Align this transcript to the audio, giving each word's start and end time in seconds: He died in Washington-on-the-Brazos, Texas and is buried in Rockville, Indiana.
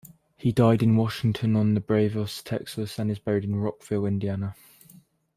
He 0.35 0.51
died 0.51 0.81
in 0.81 0.95
Washington-on-the-Brazos, 0.95 2.41
Texas 2.41 2.97
and 2.97 3.11
is 3.11 3.19
buried 3.19 3.43
in 3.43 3.57
Rockville, 3.57 4.07
Indiana. 4.07 4.55